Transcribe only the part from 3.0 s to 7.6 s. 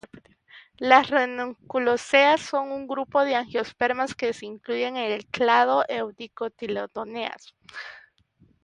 de angiospermas que se incluyen en el clado eudicotiledóneas.